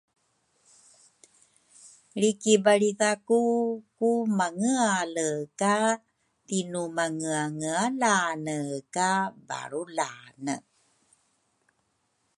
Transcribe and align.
Lri 2.19 2.31
kibalritha 2.41 3.11
ku 3.27 3.39
ku 3.97 4.09
mangeale 4.37 5.29
ka 5.59 5.77
tinumangeangealane 6.47 8.61
ka 8.95 9.11
balrulane 9.47 10.55